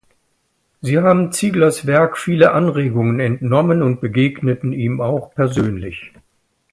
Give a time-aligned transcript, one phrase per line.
[0.81, 6.11] Sie haben Zieglers Werk viele Anregungen entnommen und begegneten ihm auch persönlich.